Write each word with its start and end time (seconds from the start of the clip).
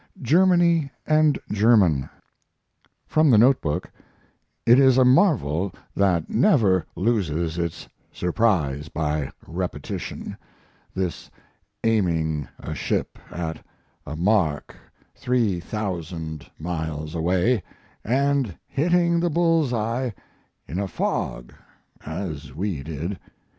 GERMANY 0.23 0.89
AND 1.05 1.37
GERMAN 1.51 2.09
From 3.05 3.29
the 3.29 3.37
note 3.37 3.61
book: 3.61 3.91
It 4.65 4.79
is 4.79 4.97
a 4.97 5.05
marvel 5.05 5.71
that 5.95 6.27
never 6.27 6.87
loses 6.95 7.59
its 7.59 7.87
surprise 8.11 8.89
by 8.89 9.29
repetition, 9.45 10.35
this 10.95 11.29
aiming 11.83 12.47
a 12.59 12.73
ship 12.73 13.19
at 13.29 13.63
a 14.03 14.15
mark 14.15 14.75
three 15.13 15.59
thousand 15.59 16.49
miles 16.57 17.13
away 17.13 17.61
and 18.03 18.57
hitting 18.65 19.19
the 19.19 19.29
bull's 19.29 19.71
eye 19.71 20.15
in 20.67 20.79
a 20.79 20.87
fog 20.87 21.53
as 22.03 22.55
we 22.55 22.81
did. 22.81 23.19